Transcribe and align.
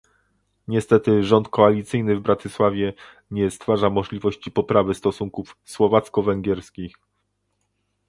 Niestety 0.67 1.23
rząd 1.23 1.49
koalicyjny 1.49 2.15
w 2.15 2.21
Bratysławie 2.21 2.93
nie 3.31 3.51
stwarza 3.51 3.89
możliwości 3.89 4.51
poprawy 4.51 4.93
stosunków 4.95 5.57
słowacko-węgierskich 5.65 6.97